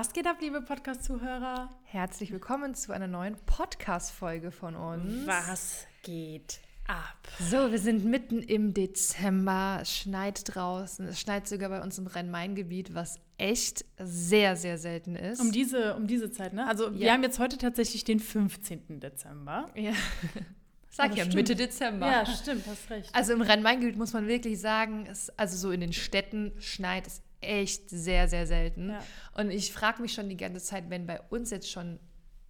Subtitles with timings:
[0.00, 1.70] Was geht ab, liebe Podcast-Zuhörer?
[1.82, 5.26] Herzlich willkommen zu einer neuen Podcast-Folge von uns.
[5.26, 7.18] Was geht ab?
[7.40, 9.80] So, wir sind mitten im Dezember.
[9.82, 11.04] Es schneit draußen.
[11.08, 15.40] Es schneit sogar bei uns im Rhein-Main-Gebiet, was echt sehr, sehr selten ist.
[15.40, 16.68] Um diese, um diese Zeit, ne?
[16.68, 17.14] Also, wir Ja.
[17.14, 19.00] haben jetzt heute tatsächlich den 15.
[19.00, 19.68] Dezember.
[19.74, 19.94] ja.
[20.90, 21.34] Sag ja, stimmt.
[21.34, 22.06] Mitte Dezember.
[22.06, 23.12] Ja, stimmt, hast recht.
[23.12, 27.20] Also im Rhein-Main-Gebiet muss man wirklich sagen, es, also so in den Städten schneit es
[27.40, 28.90] echt sehr, sehr selten.
[28.90, 29.00] Ja.
[29.34, 31.98] Und ich frage mich schon die ganze Zeit, wenn bei uns jetzt schon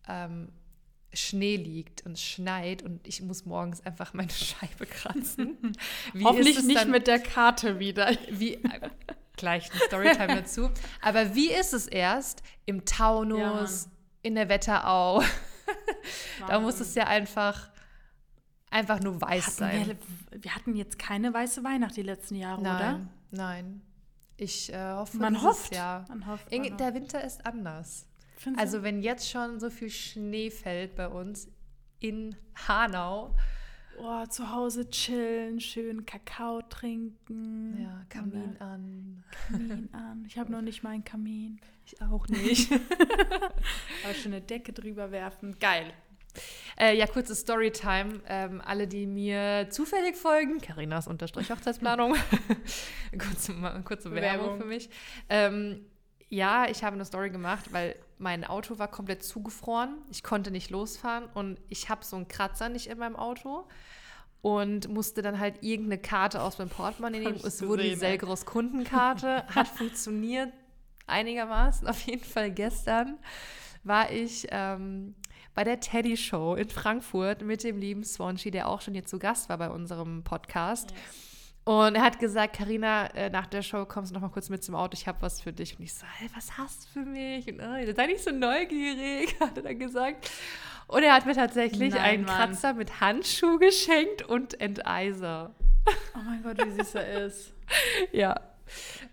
[0.09, 0.51] ähm,
[1.13, 5.57] Schnee liegt und schneit und ich muss morgens einfach meine Scheibe kratzen.
[6.13, 8.11] Wie Hoffentlich ist es nicht dann- mit der Karte wieder.
[8.31, 8.91] wie äh,
[9.37, 10.71] gleich ein Storytime dazu.
[11.01, 13.95] Aber wie ist es erst im Ja, Taunus, Mann.
[14.23, 15.23] in der Wetterau?
[16.49, 17.71] da muss es ja einfach
[18.71, 19.87] einfach nur weiß hatten sein.
[20.31, 23.09] wir, wir hatten jetzt keine weiße Weihnacht die letzten Jahre, Nein, oder?
[23.31, 23.83] nein.
[24.41, 25.75] Ich äh, hoffe, Man hofft.
[25.75, 26.05] Jahr.
[26.09, 26.51] Man hofft.
[26.51, 28.07] Man Der Winter ist anders.
[28.07, 28.41] hofft.
[28.41, 31.49] Findest Also wenn jetzt schon so viel Schnee fällt bei uns
[31.99, 32.37] in
[32.69, 33.35] Hanau,
[33.99, 37.83] oh, zu Hause chillen, schön Kakao trinken.
[37.83, 39.25] ja, Kamin an.
[39.49, 40.25] Kamin an.
[40.29, 41.61] Ich habe noch nicht mal einen Kamin.
[41.85, 42.71] Ich auch nicht.
[44.05, 45.59] Aber schön eine Decke drüber werfen.
[45.59, 45.93] Geil.
[46.81, 48.21] Äh, ja, kurze Storytime.
[48.27, 52.15] Ähm, alle, die mir zufällig folgen, Carinas Unterstrich Hochzeitsplanung.
[53.19, 54.61] kurze, kurze Werbung, Werbung.
[54.61, 54.89] für mich.
[55.29, 55.85] Ähm,
[56.29, 59.99] ja, ich habe eine Story gemacht, weil mein Auto war komplett zugefroren.
[60.11, 63.67] Ich konnte nicht losfahren und ich habe so einen Kratzer nicht in meinem Auto
[64.41, 67.41] und musste dann halt irgendeine Karte aus meinem Portemonnaie nehmen.
[67.43, 67.97] Es wurde die ey.
[67.97, 70.53] Selgros Kundenkarte, hat funktioniert
[71.07, 71.89] einigermaßen.
[71.89, 73.19] Auf jeden Fall gestern
[73.83, 75.15] war ich ähm,
[75.55, 79.19] bei der Teddy Show in Frankfurt mit dem lieben Swanschi, der auch schon hier zu
[79.19, 80.93] Gast war bei unserem Podcast.
[81.65, 84.65] Und er hat gesagt, Karina, äh, nach der Show kommst du noch mal kurz mit
[84.65, 85.79] zum Auto, ich habe was für dich.
[85.79, 87.47] Und ich so, hey, was hast du für mich?
[87.47, 90.31] Und äh, sei nicht so neugierig, hat er dann gesagt.
[90.87, 92.37] Und er hat mir tatsächlich Nein, einen Mann.
[92.37, 95.55] Kratzer mit Handschuh geschenkt und Enteiser.
[96.15, 97.53] Oh mein Gott, wie süß er ist.
[98.13, 98.41] Ja.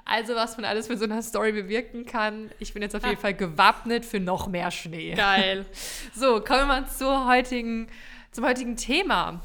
[0.05, 2.51] Also, was man alles mit so einer Story bewirken kann.
[2.59, 5.13] Ich bin jetzt auf jeden Fall gewappnet für noch mehr Schnee.
[5.15, 5.65] Geil.
[6.15, 7.87] So, kommen wir mal zur heutigen,
[8.31, 9.41] zum heutigen Thema.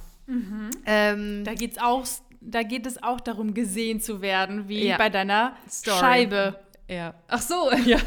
[0.87, 2.04] Ähm, Da geht's auch,
[2.41, 4.97] da geht es auch darum, gesehen zu werden, wie Ja.
[4.99, 5.99] bei deiner Story.
[5.99, 6.60] Scheibe.
[6.90, 7.14] Ja.
[7.28, 7.98] Ach so, ja.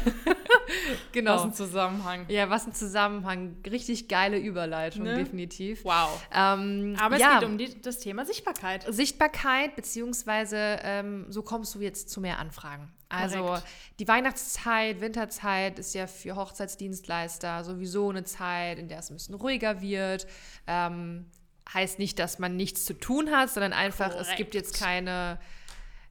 [1.12, 1.36] genau.
[1.36, 2.26] Was ein Zusammenhang.
[2.28, 3.56] Ja, was ein Zusammenhang.
[3.68, 5.16] Richtig geile Überleitung, Ne?
[5.16, 5.84] definitiv.
[5.84, 6.20] Wow.
[6.32, 8.84] Ähm, Aber es ja, geht um die, das Thema Sichtbarkeit.
[8.88, 12.92] Sichtbarkeit, beziehungsweise ähm, so kommst du jetzt zu mehr Anfragen.
[13.08, 13.64] Also Korrekt.
[14.00, 19.34] die Weihnachtszeit, Winterzeit ist ja für Hochzeitsdienstleister sowieso eine Zeit, in der es ein bisschen
[19.36, 20.26] ruhiger wird.
[20.66, 21.26] Ähm,
[21.72, 24.36] heißt nicht, dass man nichts zu tun hat, sondern einfach, es Korrekt.
[24.36, 25.38] gibt jetzt keine,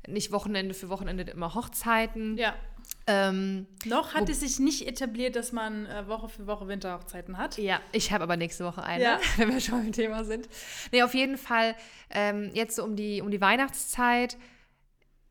[0.07, 2.37] nicht Wochenende für Wochenende immer Hochzeiten.
[2.37, 2.55] Ja.
[3.07, 7.57] Ähm, Noch hat es sich nicht etabliert, dass man äh, Woche für Woche Winterhochzeiten hat.
[7.57, 9.19] Ja, ich habe aber nächste Woche eine, Ja.
[9.37, 10.47] wenn wir schon beim Thema sind.
[10.91, 11.75] Nee, auf jeden Fall,
[12.09, 14.37] ähm, jetzt so um die, um die Weihnachtszeit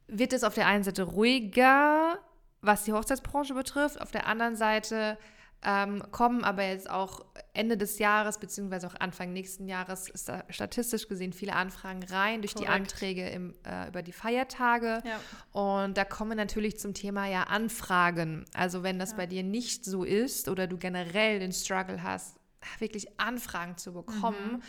[0.06, 2.18] wird es auf der einen Seite ruhiger,
[2.60, 4.00] was die Hochzeitsbranche betrifft.
[4.00, 5.18] Auf der anderen Seite
[5.64, 7.24] ähm, kommen aber jetzt auch
[7.54, 12.42] Ende des Jahres, beziehungsweise auch Anfang nächsten Jahres, ist da statistisch gesehen viele Anfragen rein
[12.42, 12.92] durch die Korrekt.
[12.92, 15.02] Anträge im, äh, über die Feiertage.
[15.04, 15.20] Ja.
[15.52, 18.44] Und da kommen wir natürlich zum Thema ja Anfragen.
[18.54, 19.18] Also wenn das Ja.
[19.18, 22.36] bei dir nicht so ist oder du generell den Struggle hast,
[22.78, 24.62] wirklich Anfragen zu bekommen, Mhm.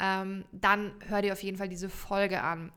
[0.00, 2.72] ähm, dann hör dir auf jeden Fall diese Folge an.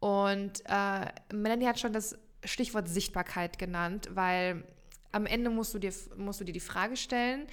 [0.00, 4.64] Und äh, Melanie hat schon das Stichwort Sichtbarkeit genannt, weil
[5.14, 7.46] am Ende musst du dir, musst du dir die Frage stellen,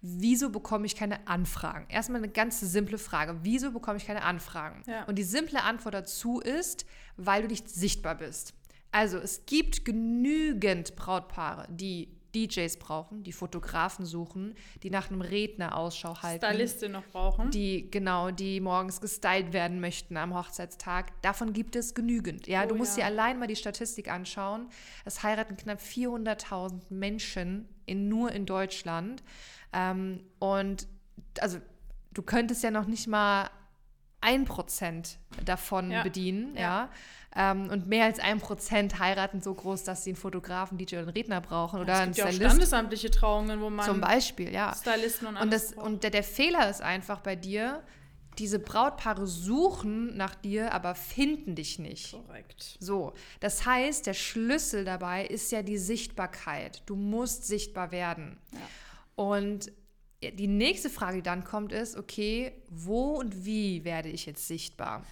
[0.00, 1.86] wieso bekomme ich keine Anfragen?
[1.88, 3.40] Erstmal eine ganz simple Frage.
[3.42, 4.82] Wieso bekomme ich keine Anfragen?
[4.86, 5.04] Ja.
[5.04, 6.86] Und die simple Antwort dazu ist,
[7.16, 8.54] weil du nicht sichtbar bist.
[8.90, 15.76] Also es gibt genügend Brautpaare, die DJs brauchen, die Fotografen suchen, die nach einem Redner
[15.76, 17.50] Ausschau halten Stylistin noch brauchen.
[17.50, 21.10] die genau, die morgens gestylt werden möchten am Hochzeitstag.
[21.22, 22.46] Davon gibt es genügend.
[22.46, 23.04] Ja, Oh du musst ja.
[23.04, 24.68] dir allein mal die Statistik anschauen.
[25.04, 29.22] Es heiraten knapp 400.000 Menschen in, nur in Deutschland.
[29.72, 30.86] Ähm, und
[31.40, 31.58] also
[32.12, 33.50] du könntest ja noch nicht mal
[34.20, 36.02] ein Prozent davon Ja.
[36.02, 36.60] bedienen, ja.
[36.60, 36.90] Ja.
[37.36, 41.02] Ähm, und mehr als ein Prozent heiraten so groß, dass sie einen Fotografen, DJ und
[41.02, 44.52] einen Redner brauchen oder es einen gibt ja auch standesamtliche Trauungen, wo man Zum Beispiel,
[44.52, 44.74] ja.
[44.74, 45.86] Stylisten und Und, alles das, braucht.
[45.86, 47.82] und der, der Fehler ist einfach bei dir,
[48.38, 52.12] diese Brautpaare suchen nach dir, aber finden dich nicht.
[52.12, 52.76] Korrekt.
[52.80, 56.82] So, das heißt, der Schlüssel dabei ist ja die Sichtbarkeit.
[56.86, 58.38] Du musst sichtbar werden.
[58.52, 58.58] Ja.
[59.16, 59.72] Und
[60.22, 65.04] die nächste Frage, die dann kommt, ist, okay, wo und wie werde ich jetzt sichtbar?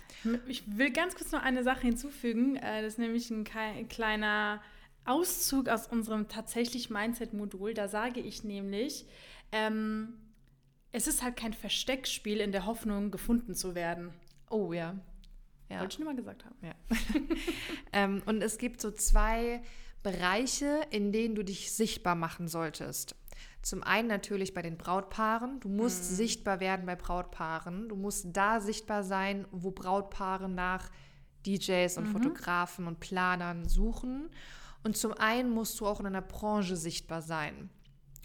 [0.48, 2.56] Ich will ganz kurz noch eine Sache hinzufügen.
[2.56, 3.44] Äh, Das ist nämlich ein
[3.88, 4.60] kleiner
[5.04, 7.74] Auszug aus unserem tatsächlich Mindset-Modul.
[7.74, 9.06] Da sage ich nämlich,
[9.52, 10.14] ähm,
[10.90, 14.12] es ist halt kein Versteckspiel in der Hoffnung, gefunden zu werden.
[14.50, 14.98] Oh ja.
[15.68, 15.80] ja.
[15.80, 16.56] Wollte ich nur mal gesagt haben.
[16.62, 16.74] Ja.
[17.92, 19.62] ähm, und es gibt so zwei
[20.02, 23.14] Bereiche, in denen du dich sichtbar machen solltest.
[23.62, 25.60] Zum einen natürlich bei den Brautpaaren.
[25.60, 26.16] Du musst mhm.
[26.16, 27.88] sichtbar werden bei Brautpaaren.
[27.88, 30.90] Du musst da sichtbar sein, wo Brautpaare nach
[31.46, 32.12] DJs und mhm.
[32.12, 34.30] Fotografen und Planern suchen.
[34.84, 37.70] Und zum einen musst du auch in einer Branche sichtbar sein.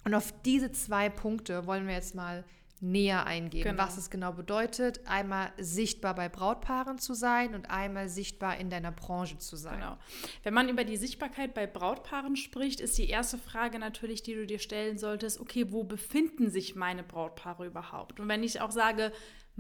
[0.04, 2.44] Und auf diese zwei Punkte wollen wir jetzt mal
[2.82, 3.84] näher eingehen, genau.
[3.84, 8.92] was es genau bedeutet, einmal sichtbar bei Brautpaaren zu sein und einmal sichtbar in deiner
[8.92, 9.80] Branche zu sein.
[9.80, 9.98] Genau.
[10.44, 14.48] Wenn man über die Sichtbarkeit bei Brautpaaren spricht, ist die erste Frage natürlich, die du
[14.48, 18.20] dir stellen solltest, okay, wo befinden sich meine Brautpaare überhaupt?
[18.20, 19.12] Und wenn ich auch sage,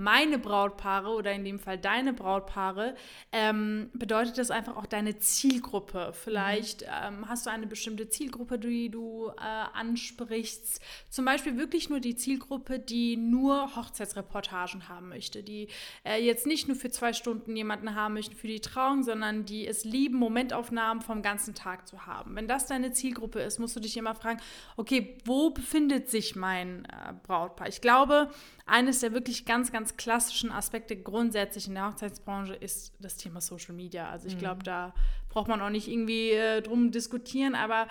[0.01, 2.95] meine Brautpaare oder in dem Fall deine Brautpaare,
[3.31, 6.11] ähm, bedeutet das einfach auch deine Zielgruppe.
[6.13, 6.87] Vielleicht mhm.
[7.19, 9.41] ähm, hast du eine bestimmte Zielgruppe, die du äh,
[9.73, 10.81] ansprichst.
[11.09, 15.67] Zum Beispiel wirklich nur die Zielgruppe, die nur Hochzeitsreportagen haben möchte, die
[16.03, 19.67] äh, jetzt nicht nur für zwei Stunden jemanden haben möchte für die Trauung, sondern die
[19.67, 22.35] es lieben, Momentaufnahmen vom ganzen Tag zu haben.
[22.35, 24.39] Wenn das deine Zielgruppe ist, musst du dich immer fragen,
[24.77, 27.67] okay, wo befindet sich mein äh, Brautpaar?
[27.67, 28.31] Ich glaube,
[28.71, 33.75] eines der wirklich ganz, ganz klassischen Aspekte grundsätzlich in der Hochzeitsbranche ist das Thema Social
[33.75, 34.09] Media.
[34.09, 34.63] Also ich glaube, mhm.
[34.63, 34.93] da
[35.29, 37.87] braucht man auch nicht irgendwie äh, drum diskutieren, aber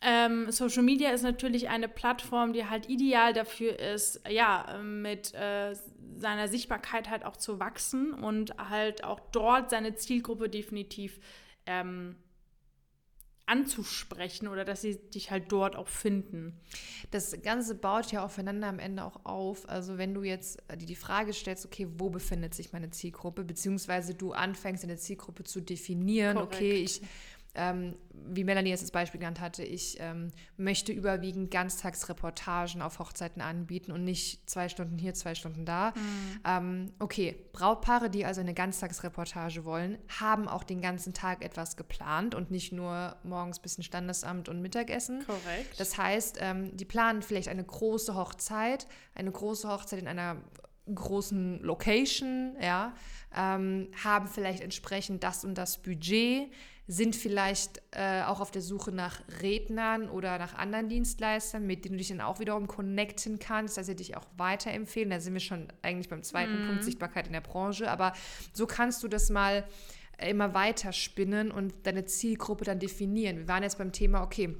[0.00, 5.74] ähm, Social Media ist natürlich eine Plattform, die halt ideal dafür ist, ja, mit äh,
[6.16, 11.20] seiner Sichtbarkeit halt auch zu wachsen und halt auch dort seine Zielgruppe definitiv
[11.66, 12.16] ähm,
[13.52, 16.58] anzusprechen oder dass sie dich halt dort auch finden.
[17.10, 19.68] Das Ganze baut ja aufeinander am Ende auch auf.
[19.68, 24.14] Also wenn du jetzt die, die Frage stellst, okay, wo befindet sich meine Zielgruppe, beziehungsweise
[24.14, 26.54] du anfängst, eine Zielgruppe zu definieren, Korrekt.
[26.54, 27.02] okay, ich
[27.54, 33.42] ähm, wie Melanie jetzt das Beispiel genannt hatte, ich ähm, möchte überwiegend Ganztagsreportagen auf Hochzeiten
[33.42, 35.90] anbieten und nicht zwei Stunden hier, zwei Stunden da.
[35.90, 36.40] Mhm.
[36.46, 42.34] Ähm, okay, Brautpaare, die also eine Ganztagsreportage wollen, haben auch den ganzen Tag etwas geplant
[42.34, 45.24] und nicht nur morgens bis ein Standesamt und Mittagessen.
[45.26, 45.78] Korrekt.
[45.78, 50.36] Das heißt, ähm, die planen vielleicht eine große Hochzeit, eine große Hochzeit in einer
[50.92, 52.94] großen Location, ja,
[53.36, 56.50] ähm, haben vielleicht entsprechend das und das Budget
[56.92, 61.94] sind vielleicht äh, auch auf der Suche nach Rednern oder nach anderen Dienstleistern, mit denen
[61.94, 65.08] du dich dann auch wiederum connecten kannst, dass sie dich auch weiterempfehlen.
[65.08, 66.66] Da sind wir schon eigentlich beim zweiten mhm.
[66.66, 67.90] Punkt Sichtbarkeit in der Branche.
[67.90, 68.12] Aber
[68.52, 69.64] so kannst du das mal
[70.18, 73.38] immer weiter spinnen und deine Zielgruppe dann definieren.
[73.38, 74.54] Wir waren jetzt beim Thema, okay,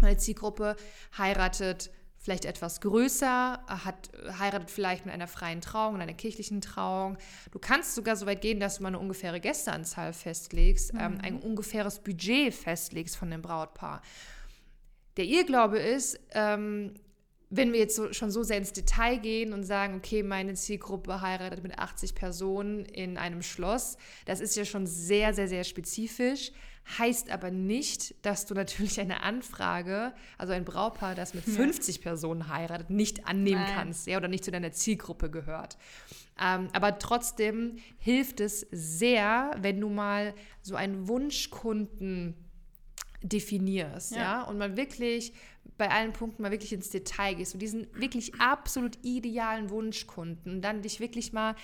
[0.00, 0.76] meine Zielgruppe
[1.18, 1.90] heiratet
[2.22, 7.18] vielleicht etwas größer, hat, heiratet vielleicht mit einer freien Trauung, einer kirchlichen Trauung.
[7.50, 11.00] Du kannst sogar so weit gehen, dass du mal eine ungefähre Gästeanzahl festlegst, mhm.
[11.00, 14.02] ähm, ein ungefähres Budget festlegst von dem Brautpaar.
[15.16, 16.94] Der Irrglaube ist, ähm,
[17.50, 21.20] wenn wir jetzt so, schon so sehr ins Detail gehen und sagen, okay, meine Zielgruppe
[21.20, 26.52] heiratet mit 80 Personen in einem Schloss, das ist ja schon sehr, sehr, sehr spezifisch
[26.98, 32.02] heißt aber nicht, dass du natürlich eine Anfrage, also ein Brautpaar, das mit 50 ja.
[32.02, 33.74] Personen heiratet, nicht annehmen Nein.
[33.74, 35.76] kannst ja, oder nicht zu deiner Zielgruppe gehört.
[36.40, 42.34] Ähm, aber trotzdem hilft es sehr, wenn du mal so einen Wunschkunden
[43.22, 44.22] definierst, ja.
[44.22, 45.32] ja, und mal wirklich
[45.78, 50.62] bei allen Punkten mal wirklich ins Detail gehst und diesen wirklich absolut idealen Wunschkunden und
[50.62, 51.54] dann dich wirklich mal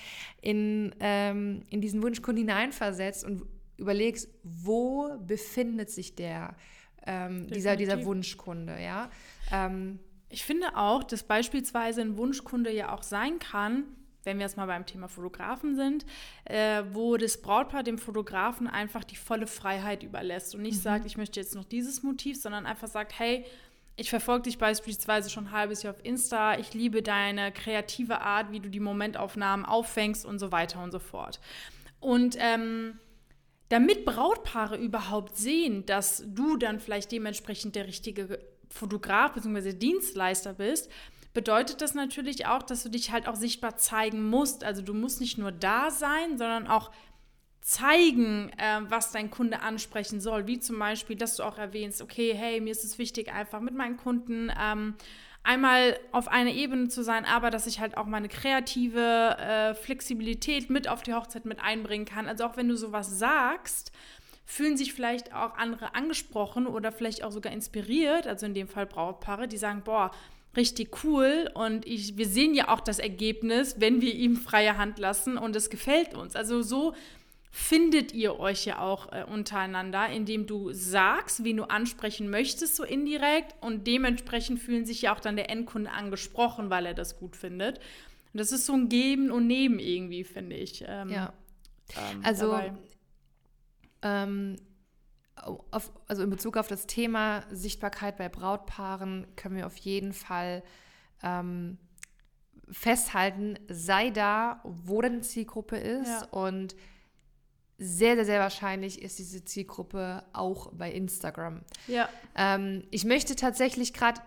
[0.41, 3.43] in, ähm, in diesen Wunschkunden hineinversetzt und
[3.79, 6.55] überlegst, wo befindet sich der,
[7.07, 9.11] ähm, dieser, dieser Wunschkunde, ja.
[9.51, 13.85] Ähm, ich finde auch, dass beispielsweise ein Wunschkunde ja auch sein kann,
[14.25, 16.05] wenn wir jetzt mal beim Thema Fotografen sind,
[16.45, 20.83] äh, wo das Brautpaar dem Fotografen einfach die volle Freiheit überlässt und nicht mhm.
[20.83, 23.47] sagt, ich möchte jetzt noch dieses Motiv, sondern einfach sagt, hey,
[23.97, 28.53] ich verfolge dich beispielsweise schon ein halbes Jahr auf Insta, ich liebe deine kreative Art,
[28.53, 31.41] wie du die Momentaufnahmen auffängst und so weiter und so fort.
[31.99, 33.01] Und ähm,
[33.69, 38.39] damit Brautpaare überhaupt sehen, dass du dann vielleicht dementsprechend der richtige
[38.71, 39.73] Fotograf bzw.
[39.73, 40.91] Dienstleister bist,
[41.35, 44.65] bedeutet das natürlich auch, dass du dich halt auch sichtbar zeigen musst.
[44.65, 46.91] Also du musst nicht nur da sein, sondern auch
[47.61, 50.47] zeigen, äh, was dein Kunde ansprechen soll.
[50.47, 53.75] Wie zum Beispiel, dass du auch erwähnst, okay, hey, mir ist es wichtig, einfach mit
[53.75, 54.95] meinen Kunden ähm,
[55.49, 60.69] einmal auf einer Ebene zu sein, aber dass ich halt auch meine kreative äh, Flexibilität
[60.69, 62.29] mit auf die Hochzeit mit einbringen kann.
[62.29, 63.91] Also auch wenn du sowas sagst,
[64.45, 68.85] fühlen sich vielleicht auch andere angesprochen oder vielleicht auch sogar inspiriert, also in dem Fall
[68.85, 70.11] Brautpaare, die sagen, boah,
[70.55, 74.99] richtig cool und ich, wir sehen ja auch das Ergebnis, wenn wir ihm freie Hand
[74.99, 76.37] lassen und es gefällt uns.
[76.37, 76.95] Also so
[77.51, 82.85] findet ihr euch ja auch äh, untereinander, indem du sagst, wen du ansprechen möchtest, so
[82.85, 83.55] indirekt.
[83.61, 87.79] Und dementsprechend fühlen sich ja auch dann der Endkunde angesprochen, weil er das gut findet.
[88.33, 90.85] Und das ist so ein Geben und Nehmen irgendwie, finde ich.
[90.87, 91.33] Ähm, ja.
[91.97, 92.61] Ähm, also,
[94.03, 94.57] ähm,
[95.71, 100.63] auf, also in Bezug auf das Thema Sichtbarkeit bei Brautpaaren können wir auf jeden Fall
[101.23, 101.79] ähm,
[102.71, 106.25] festhalten, sei da, wo deine Zielgruppe ist ja.
[106.31, 106.77] und
[107.79, 111.63] sehr, sehr, sehr wahrscheinlich ist diese Zielgruppe auch bei Instagram.
[111.87, 112.09] Ja.
[112.37, 114.21] Ähm, ich möchte tatsächlich gerade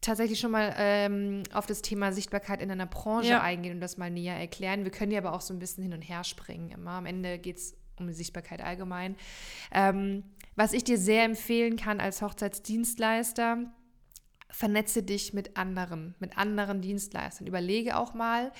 [0.00, 3.42] tatsächlich schon mal ähm, auf das Thema Sichtbarkeit in einer Branche ja.
[3.42, 4.84] eingehen und das mal näher erklären.
[4.84, 6.92] Wir können ja aber auch so ein bisschen hin und her springen immer.
[6.92, 9.16] Am Ende geht es um die Sichtbarkeit allgemein.
[9.72, 13.58] Ähm, was ich dir sehr empfehlen kann als Hochzeitsdienstleister,
[14.56, 17.46] vernetze dich mit anderen, mit anderen Dienstleistern.
[17.46, 18.52] Überlege auch mal,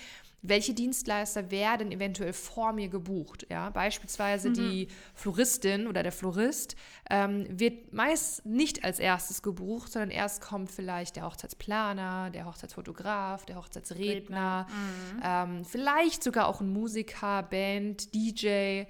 [0.42, 3.46] welche Dienstleister werden eventuell vor mir gebucht.
[3.48, 3.70] Ja?
[3.70, 4.54] Beispielsweise mhm.
[4.54, 6.76] die Floristin oder der Florist
[7.08, 13.46] ähm, wird meist nicht als erstes gebucht, sondern erst kommt vielleicht der Hochzeitsplaner, der Hochzeitsfotograf,
[13.46, 15.22] der Hochzeitsredner, mhm.
[15.24, 18.84] ähm, vielleicht sogar auch ein Musiker, Band, DJ.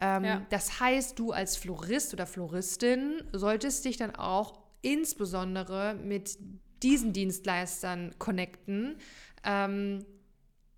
[0.00, 0.42] Ähm, ja.
[0.50, 6.38] Das heißt, du als Florist oder Floristin solltest dich dann auch insbesondere mit
[6.82, 8.96] diesen Dienstleistern connecten,
[9.44, 10.04] ähm,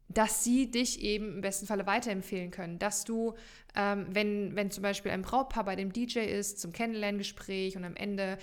[0.09, 2.79] dass sie dich eben im besten Falle weiterempfehlen können.
[2.81, 3.35] Dass du,
[3.77, 7.95] ähm, wenn, wenn zum Beispiel ein Brautpaar bei dem DJ ist, zum Kennenlerngespräch und am
[7.95, 8.37] Ende,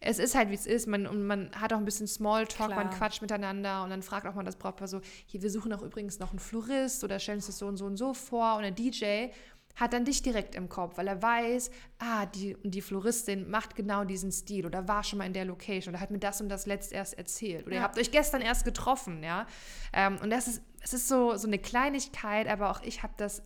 [0.00, 2.84] es ist halt wie es ist, man, und man hat auch ein bisschen Smalltalk, Klar.
[2.84, 5.82] man quatscht miteinander und dann fragt auch mal das Brautpaar so, hier, wir suchen auch
[5.82, 8.62] übrigens noch einen Florist oder stellen uns das so und so und so vor und
[8.62, 9.30] der DJ
[9.80, 14.04] hat dann dich direkt im Kopf, weil er weiß, ah, die, die Floristin macht genau
[14.04, 16.66] diesen Stil oder war schon mal in der Location oder hat mir das und das
[16.66, 17.80] letzt erst erzählt oder ja.
[17.80, 19.46] ihr habt euch gestern erst getroffen, ja.
[19.94, 23.42] Ähm, und das ist, es ist so, so eine Kleinigkeit, aber auch ich habe das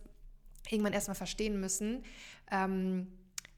[0.69, 2.03] irgendwann erstmal verstehen müssen.
[2.51, 3.07] Ähm,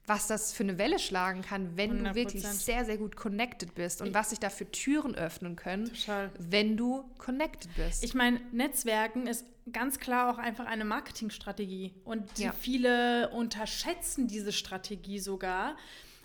[0.08, 2.08] was das für eine Welle schlagen kann, wenn 100%.
[2.08, 5.56] du wirklich sehr, sehr gut connected bist und ich was sich da für Türen öffnen
[5.56, 6.30] können, Total.
[6.38, 8.02] wenn du connected bist.
[8.02, 12.52] Ich meine, Netzwerken ist ganz klar auch einfach eine Marketingstrategie und ja.
[12.52, 15.76] viele unterschätzen diese Strategie sogar,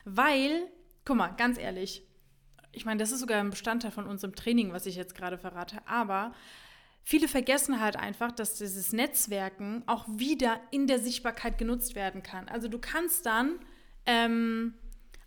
[0.06, 0.68] weil,
[1.06, 2.04] guck mal, ganz ehrlich,
[2.72, 5.86] ich meine, das ist sogar ein Bestandteil von unserem Training, was ich jetzt gerade verrate,
[5.86, 6.34] aber
[7.06, 12.48] Viele vergessen halt einfach, dass dieses Netzwerken auch wieder in der Sichtbarkeit genutzt werden kann.
[12.48, 13.60] Also du kannst dann
[14.06, 14.74] ähm,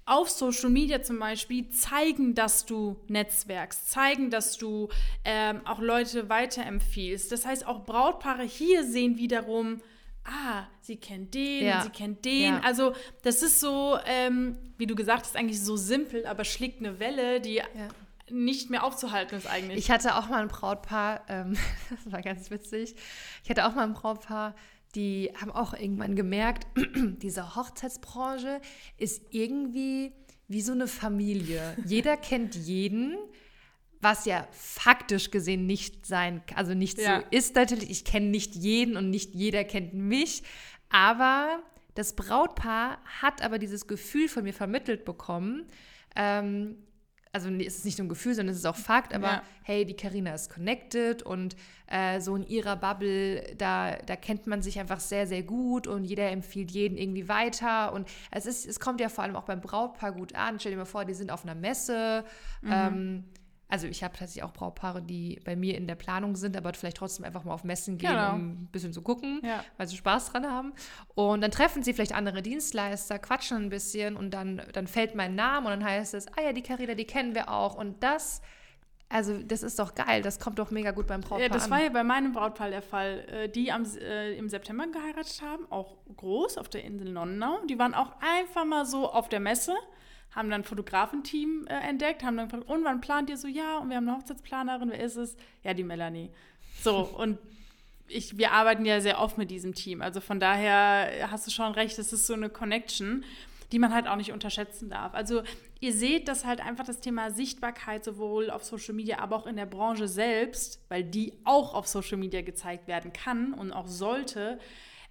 [0.07, 4.89] auf Social Media zum Beispiel zeigen, dass du netzwerkst, zeigen, dass du
[5.25, 7.33] ähm, auch Leute weiterempfiehlst.
[7.33, 9.83] Das heißt, auch Brautpaare hier sehen wiederum,
[10.25, 11.83] ah, sie kennt den, ja.
[11.83, 12.55] sie kennt den.
[12.55, 12.61] Ja.
[12.61, 17.01] Also das ist so, ähm, wie du gesagt hast, eigentlich so simpel, aber schlägt eine
[17.01, 17.65] Welle, die ja.
[18.31, 19.79] nicht mehr aufzuhalten ist eigentlich.
[19.79, 21.57] Ich hatte auch mal ein Brautpaar, ähm,
[21.91, 22.95] das war ganz witzig,
[23.43, 24.55] ich hatte auch mal ein Brautpaar,
[24.97, 26.67] die haben auch irgendwann gemerkt,
[27.23, 28.61] diese Hochzeitsbranche
[28.97, 30.13] ist irgendwie
[30.49, 31.77] wie so eine Familie.
[31.85, 33.17] Jeder kennt jeden,
[34.01, 37.21] was ja faktisch gesehen nicht sein, also nicht ja.
[37.21, 37.91] so ist natürlich.
[37.91, 40.43] Ich kenne nicht jeden und nicht jeder kennt mich,
[40.89, 41.63] aber
[41.95, 45.67] das Brautpaar hat aber dieses Gefühl von mir vermittelt bekommen,
[46.15, 46.77] ähm,
[47.37, 49.43] also es ist nicht nur ein Gefühl, sondern es ist auch Fakt, aber ja.
[49.63, 51.55] hey, die Karina ist connected und
[51.87, 56.05] äh, so in ihrer Bubble, da, da kennt man sich einfach sehr, sehr gut und
[56.05, 57.93] jeder empfiehlt jeden irgendwie weiter.
[57.93, 60.59] Und es ist, es kommt ja vor allem auch beim Brautpaar gut an.
[60.59, 62.25] Stell dir mal vor, die sind auf einer Messe.
[62.63, 62.73] Mhm.
[62.73, 63.25] Ähm,
[63.69, 66.99] also ich habe tatsächlich auch Brautpaare, die bei mir in der Planung sind, aber vielleicht
[66.99, 68.35] trotzdem einfach mal auf Messen gehen, genau.
[68.35, 69.65] um ein bisschen zu gucken, ja.
[69.77, 70.73] weil sie Spaß dran haben.
[71.15, 75.35] Und dann treffen sie vielleicht andere Dienstleister, quatschen ein bisschen und dann, dann fällt mein
[75.35, 77.75] Name und dann heißt es, ah ja, die Carina, die kennen wir auch.
[77.75, 78.41] Und das,
[79.09, 81.71] also das ist doch geil, das kommt doch mega gut beim Brautpaar Ja, das an.
[81.73, 83.27] war ja bei meinem Brautpaar der Fall.
[83.29, 87.59] Äh, die am, äh, im September geheiratet haben, auch groß auf der Insel Nonnau.
[87.69, 89.75] Die waren auch einfach mal so auf der Messe
[90.37, 93.49] haben dann ein Fotografenteam äh, entdeckt, haben dann gefragt, und wann plant ihr so?
[93.49, 95.37] Ja, und wir haben eine Hochzeitsplanerin, wer ist es?
[95.65, 96.31] Ja, die Melanie.
[96.83, 97.39] So, und
[98.07, 100.03] ich, wir arbeiten ja sehr oft mit diesem Team.
[100.03, 103.25] Also von daher hast du schon recht, es ist so eine Connection,
[103.73, 105.15] die man halt auch nicht unterschätzen darf.
[105.15, 105.43] Also
[105.81, 109.57] ihr seht, dass halt einfach das Thema Sichtbarkeit sowohl auf Social Media, aber auch in
[109.57, 114.61] der Branche selbst, weil die auch auf Social Media gezeigt werden kann und auch sollte,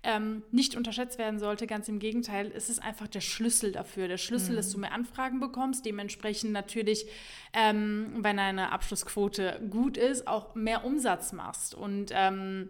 [0.06, 1.68] ähm, nicht unterschätzt werden sollte.
[1.68, 4.08] Ganz im Gegenteil, es ist einfach der Schlüssel dafür.
[4.08, 4.56] Der Schlüssel, mhm.
[4.58, 7.06] dass du mehr Anfragen bekommst, dementsprechend natürlich,
[7.54, 11.76] ähm, wenn deine Abschlussquote gut ist, auch mehr Umsatz machst.
[11.76, 12.70] Und ähm,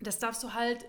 [0.00, 0.84] das darfst du halt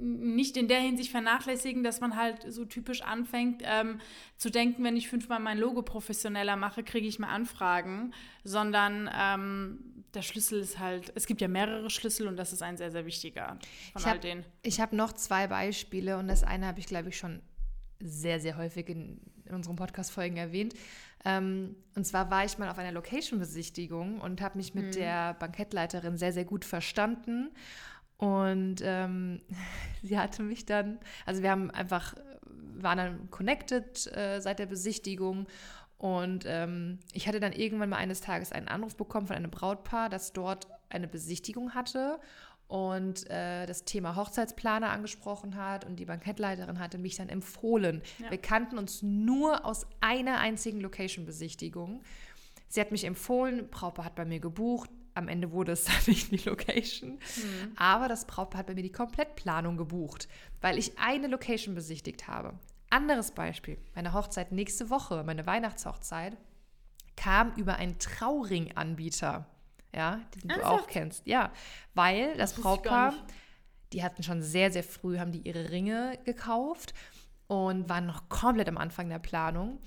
[0.00, 4.00] nicht in der Hinsicht vernachlässigen, dass man halt so typisch anfängt ähm,
[4.36, 9.97] zu denken, wenn ich fünfmal mein Logo professioneller mache, kriege ich mehr Anfragen, sondern ähm,
[10.18, 13.06] der Schlüssel ist halt, es gibt ja mehrere Schlüssel und das ist ein sehr, sehr
[13.06, 13.56] wichtiger
[13.92, 14.44] von ich all hab, denen.
[14.62, 17.40] Ich habe noch zwei Beispiele und das eine habe ich, glaube ich, schon
[18.00, 20.74] sehr, sehr häufig in, in unseren Podcast-Folgen erwähnt.
[21.24, 24.92] Ähm, und zwar war ich mal auf einer Location-Besichtigung und habe mich mit mhm.
[24.92, 27.50] der Bankettleiterin sehr, sehr gut verstanden.
[28.16, 29.40] Und ähm,
[30.02, 32.16] sie hatte mich dann, also wir haben einfach,
[32.74, 35.46] waren dann connected äh, seit der Besichtigung.
[35.98, 40.08] Und ähm, ich hatte dann irgendwann mal eines Tages einen Anruf bekommen von einem Brautpaar,
[40.08, 42.20] das dort eine Besichtigung hatte
[42.68, 48.02] und äh, das Thema Hochzeitsplaner angesprochen hat und die Bankettleiterin hatte mich dann empfohlen.
[48.18, 48.30] Ja.
[48.30, 52.02] Wir kannten uns nur aus einer einzigen Location-Besichtigung.
[52.68, 56.30] Sie hat mich empfohlen, Brautpaar hat bei mir gebucht, am Ende wurde es dann nicht
[56.30, 57.12] die Location.
[57.12, 57.72] Mhm.
[57.76, 60.28] Aber das Brautpaar hat bei mir die Komplettplanung gebucht,
[60.60, 62.52] weil ich eine Location besichtigt habe.
[62.90, 66.36] Anderes Beispiel, meine Hochzeit nächste Woche, meine Weihnachtshochzeit,
[67.16, 69.46] kam über einen Trauringanbieter,
[69.94, 71.26] ja, den du auch kennst.
[71.26, 71.52] Ja,
[71.94, 73.14] weil das, das Brautpaar,
[73.92, 76.94] die hatten schon sehr, sehr früh, haben die ihre Ringe gekauft
[77.46, 79.80] und waren noch komplett am Anfang der Planung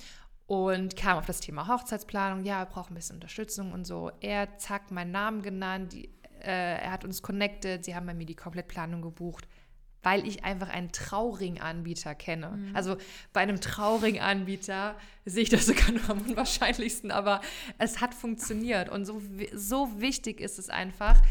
[0.48, 2.44] und kam auf das Thema Hochzeitsplanung.
[2.44, 4.12] Ja, wir brauchen ein bisschen Unterstützung und so.
[4.20, 5.94] Er, zack, meinen Namen genannt.
[5.94, 6.10] Die,
[6.42, 7.86] äh, er hat uns connected.
[7.86, 9.48] Sie haben bei mir die Komplettplanung gebucht,
[10.04, 12.50] weil ich einfach einen Trauringanbieter kenne.
[12.50, 12.76] Mhm.
[12.76, 12.98] Also
[13.34, 17.42] bei einem Trauringanbieter sehe ich das sogar nur am unwahrscheinlichsten, aber
[17.78, 18.90] es hat funktioniert.
[18.90, 19.22] Und so,
[19.54, 21.22] so wichtig ist es einfach,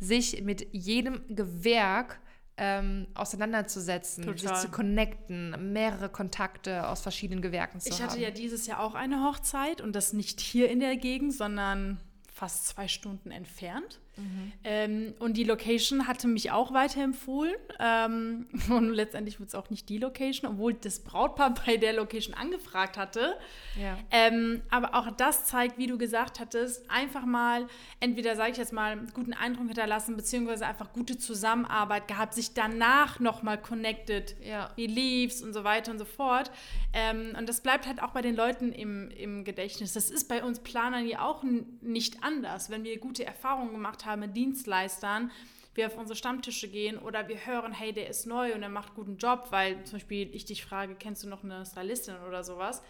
[0.00, 2.20] sich mit jedem Gewerk
[2.58, 4.38] ähm, auseinanderzusetzen, Total.
[4.38, 8.06] sich zu connecten, mehrere Kontakte aus verschiedenen Gewerken zu ich haben.
[8.06, 11.34] Ich hatte ja dieses Jahr auch eine Hochzeit und das nicht hier in der Gegend,
[11.34, 12.00] sondern
[12.32, 14.00] fast zwei Stunden entfernt.
[14.16, 14.52] Mhm.
[14.64, 17.54] Ähm, und die Location hatte mich auch weiterempfohlen.
[17.78, 22.34] Ähm, und letztendlich wurde es auch nicht die Location, obwohl das Brautpaar bei der Location
[22.34, 23.36] angefragt hatte.
[23.80, 23.98] Ja.
[24.10, 27.66] Ähm, aber auch das zeigt, wie du gesagt hattest, einfach mal,
[28.00, 33.20] entweder sage ich jetzt mal, guten Eindruck hinterlassen, beziehungsweise einfach gute Zusammenarbeit gehabt, sich danach
[33.20, 34.70] nochmal connected, ja.
[34.76, 36.50] wie lief's und so weiter und so fort.
[36.92, 39.92] Ähm, und das bleibt halt auch bei den Leuten im, im Gedächtnis.
[39.92, 41.42] Das ist bei uns Planern ja auch
[41.82, 42.70] nicht anders.
[42.70, 45.30] Wenn wir gute Erfahrungen gemacht haben, haben mit Dienstleistern,
[45.74, 48.94] wir auf unsere Stammtische gehen oder wir hören, hey, der ist neu und er macht
[48.94, 52.82] guten Job, weil zum Beispiel ich dich frage, kennst du noch eine Stylistin oder sowas?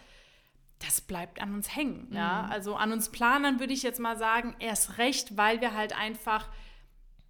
[0.79, 2.07] Das bleibt an uns hängen.
[2.09, 2.15] Mhm.
[2.15, 2.47] Ja?
[2.49, 6.47] Also an uns Planern würde ich jetzt mal sagen, erst recht, weil wir halt einfach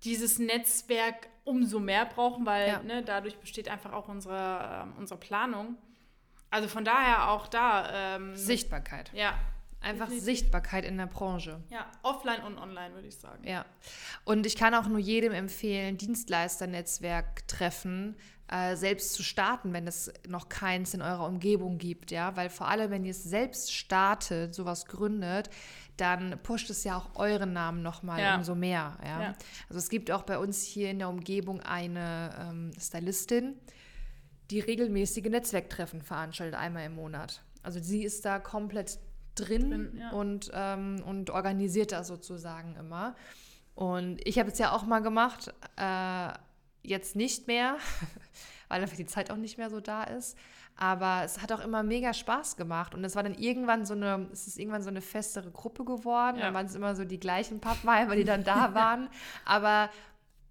[0.03, 2.83] dieses Netzwerk umso mehr brauchen, weil ja.
[2.83, 5.77] ne, dadurch besteht einfach auch unsere, äh, unsere Planung.
[6.49, 8.15] Also von daher auch da.
[8.15, 9.11] Ähm, Sichtbarkeit.
[9.13, 9.33] Ja,
[9.87, 10.25] Einfach Definitiv.
[10.25, 11.61] Sichtbarkeit in der Branche.
[11.69, 13.47] Ja, offline und online würde ich sagen.
[13.47, 13.65] Ja.
[14.25, 18.17] Und ich kann auch nur jedem empfehlen, Dienstleisternetzwerk treffen,
[18.49, 22.67] äh, selbst zu starten, wenn es noch keins in eurer Umgebung gibt, ja, weil vor
[22.67, 25.49] allem, wenn ihr es selbst startet, sowas gründet,
[25.95, 28.35] dann pusht es ja auch euren Namen nochmal ja.
[28.35, 29.21] umso mehr, ja?
[29.21, 29.35] ja?
[29.69, 33.55] Also es gibt auch bei uns hier in der Umgebung eine ähm, Stylistin,
[34.51, 37.41] die regelmäßige Netzwerktreffen veranstaltet, einmal im Monat.
[37.63, 38.99] Also sie ist da komplett
[39.39, 40.09] drin, drin ja.
[40.11, 43.15] und, ähm, und organisiert das sozusagen immer.
[43.75, 46.29] Und ich habe es ja auch mal gemacht, äh,
[46.81, 47.77] jetzt nicht mehr,
[48.69, 50.37] weil einfach die Zeit auch nicht mehr so da ist.
[50.75, 52.93] Aber es hat auch immer mega Spaß gemacht.
[52.93, 56.37] Und es war dann irgendwann so eine, es ist irgendwann so eine festere Gruppe geworden.
[56.37, 56.45] Ja.
[56.45, 59.09] Dann waren es immer so die gleichen Pappweiber, die dann da waren.
[59.43, 59.89] Aber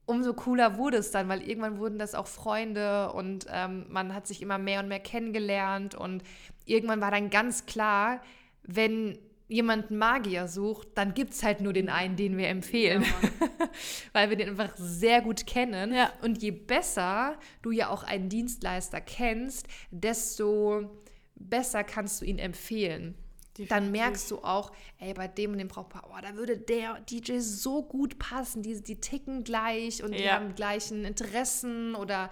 [0.05, 4.27] umso cooler wurde es dann, weil irgendwann wurden das auch Freunde und ähm, man hat
[4.27, 5.95] sich immer mehr und mehr kennengelernt.
[5.95, 6.23] Und
[6.65, 8.21] irgendwann war dann ganz klar,
[8.67, 13.03] wenn jemand einen Magier sucht, dann gibt es halt nur den einen, den wir empfehlen.
[13.03, 13.69] Ja,
[14.13, 15.95] Weil wir den einfach sehr gut kennen.
[15.95, 16.13] Ja.
[16.23, 20.91] Und je besser du ja auch einen Dienstleister kennst, desto
[21.37, 23.15] besser kannst du ihn empfehlen.
[23.57, 23.69] Definitiv.
[23.69, 27.39] Dann merkst du auch, ey, bei dem und dem Brautpaar, oh, da würde der DJ
[27.39, 28.63] so gut passen.
[28.63, 30.19] Die, die ticken gleich und ja.
[30.19, 32.29] die haben gleichen Interessen oder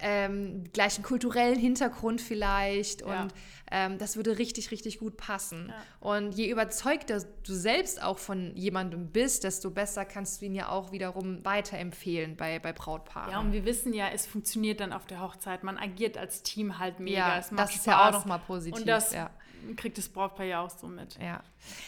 [0.00, 3.28] ähm, gleichen kulturellen Hintergrund vielleicht und ja.
[3.70, 5.68] ähm, das würde richtig, richtig gut passen.
[5.68, 5.74] Ja.
[6.00, 10.68] Und je überzeugter du selbst auch von jemandem bist, desto besser kannst du ihn ja
[10.68, 13.30] auch wiederum weiterempfehlen bei, bei Brautpaaren.
[13.30, 15.62] Ja, und wir wissen ja, es funktioniert dann auf der Hochzeit.
[15.62, 17.16] Man agiert als Team halt mega.
[17.16, 17.74] Ja, das Spaß.
[17.76, 18.80] ist ja auch nochmal positiv.
[18.80, 19.30] Und das ja.
[19.76, 21.18] kriegt das Brautpaar ja auch so mit.
[21.20, 21.42] Ja.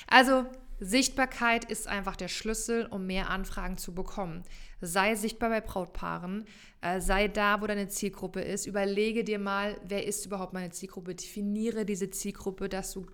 [0.07, 0.47] Also
[0.79, 4.45] Sichtbarkeit ist einfach der Schlüssel, um mehr Anfragen zu bekommen.
[4.81, 6.45] Sei sichtbar bei Brautpaaren,
[6.83, 8.67] äh, sei da, wo deine Zielgruppe ist.
[8.67, 11.15] Überlege dir mal, wer ist überhaupt meine Zielgruppe.
[11.15, 13.07] Definiere diese Zielgruppe, dass du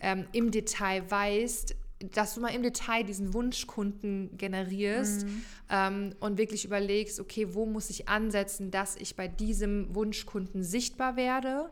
[0.00, 1.74] ähm, im Detail weißt,
[2.14, 5.42] dass du mal im Detail diesen Wunschkunden generierst Mhm.
[5.68, 11.16] ähm, und wirklich überlegst, okay, wo muss ich ansetzen, dass ich bei diesem Wunschkunden sichtbar
[11.16, 11.70] werde.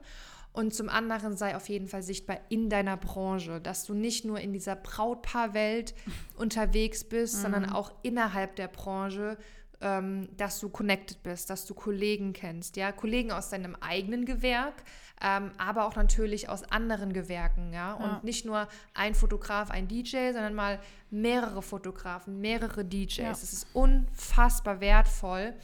[0.59, 4.40] Und zum anderen sei auf jeden Fall sichtbar in deiner Branche, dass du nicht nur
[4.40, 5.94] in dieser Brautpaarwelt
[6.37, 7.73] unterwegs bist, sondern Mhm.
[7.73, 9.38] auch innerhalb der Branche,
[9.81, 14.75] ähm, dass du connected bist, dass du Kollegen kennst, ja, Kollegen aus deinem eigenen Gewerk,
[15.23, 18.21] ähm, aber auch natürlich aus anderen Gewerken, ja, und Ja.
[18.25, 23.16] nicht nur ein Fotograf, ein DJ, sondern mal mehrere Fotografen, mehrere DJs.
[23.18, 23.31] Ja.
[23.31, 25.55] Es ist unfassbar wertvoll,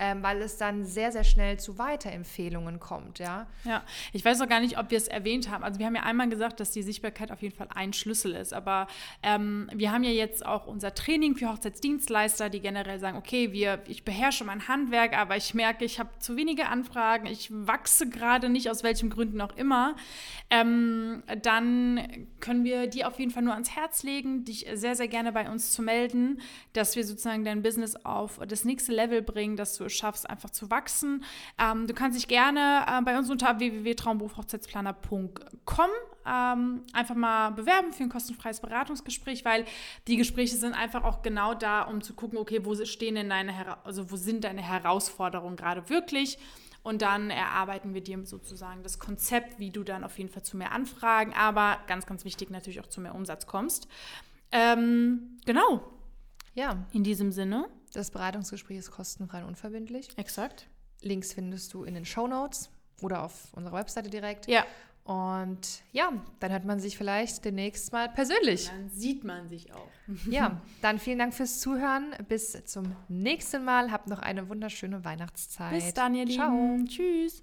[0.00, 3.46] ähm, weil es dann sehr, sehr schnell zu Weiterempfehlungen kommt, ja.
[3.64, 3.84] Ja,
[4.14, 5.62] ich weiß auch gar nicht, ob wir es erwähnt haben.
[5.62, 8.54] Also wir haben ja einmal gesagt, dass die Sichtbarkeit auf jeden Fall ein Schlüssel ist.
[8.54, 8.86] Aber
[9.22, 13.82] ähm, wir haben ja jetzt auch unser Training für Hochzeitsdienstleister, die generell sagen, okay, wir,
[13.88, 18.48] ich beherrsche mein Handwerk, aber ich merke, ich habe zu wenige Anfragen, ich wachse gerade
[18.48, 19.96] nicht, aus welchen Gründen auch immer.
[20.48, 25.08] Ähm, dann können wir die auf jeden Fall nur ans Herz legen, dich sehr, sehr
[25.08, 26.40] gerne bei uns zu melden,
[26.72, 30.70] dass wir sozusagen dein Business auf das nächste Level bringen, dass du schaffst, einfach zu
[30.70, 31.24] wachsen.
[31.58, 35.90] Ähm, du kannst dich gerne äh, bei uns unter www.traumberufhochzeitsplaner.com
[36.26, 39.64] ähm, einfach mal bewerben für ein kostenfreies Beratungsgespräch, weil
[40.06, 43.52] die Gespräche sind einfach auch genau da, um zu gucken, okay, wo stehen denn deine,
[43.52, 46.38] Hera also wo sind deine Herausforderungen gerade wirklich?
[46.82, 50.56] Und dann erarbeiten wir dir sozusagen das Konzept, wie du dann auf jeden Fall zu
[50.56, 53.86] mehr Anfragen, aber ganz, ganz wichtig natürlich auch zu mehr Umsatz kommst.
[54.50, 55.82] Ähm, genau,
[56.54, 57.68] Ja, in diesem Sinne.
[57.92, 60.08] Das Beratungsgespräch ist kostenfrei und unverbindlich.
[60.16, 60.68] Exakt.
[61.02, 64.46] Links findest du in den Show Notes oder auf unserer Webseite direkt.
[64.48, 64.64] Ja.
[65.04, 68.68] Und ja, dann hört man sich vielleicht demnächst mal persönlich.
[68.68, 69.88] Dann sieht man sich auch.
[70.30, 72.14] Ja, dann vielen Dank fürs Zuhören.
[72.28, 73.90] Bis zum nächsten Mal.
[73.90, 75.72] Habt noch eine wunderschöne Weihnachtszeit.
[75.72, 76.50] Bis dann, ihr Ciao.
[76.50, 76.86] Lieben.
[76.86, 77.42] Tschüss.